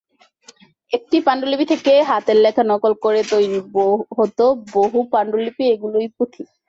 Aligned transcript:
একটি 0.91 1.17
পাণ্ডুলিপি 1.25 1.65
থেকে 1.71 1.91
হাতের 2.09 2.37
লেখা 2.45 2.63
নকল 2.65 2.93
করে 3.03 3.21
তৈরি 3.31 3.59
হতো 4.17 4.45
বহু 4.75 4.99
পাণ্ডুলিপি—এগুলোই 5.13 6.07
পুঁথি। 6.15 6.43